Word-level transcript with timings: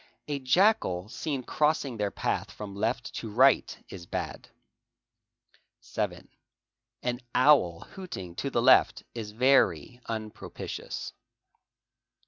A 0.27 0.39
jackal 0.39 1.09
seen 1.09 1.43
crossing 1.43 1.97
their 1.97 2.09
path 2.09 2.49
from 2.49 2.75
left 2.75 3.13
to 3.17 3.29
right 3.29 3.77
is 3.89 4.07
bad. 4.07 4.49
7. 5.79 6.27
An 7.03 7.19
owl 7.35 7.81
hooting 7.81 8.33
to 8.37 8.49
the 8.49 8.63
left 8.63 9.03
is 9.13 9.29
very 9.29 10.01
unpropitious. 10.07 11.13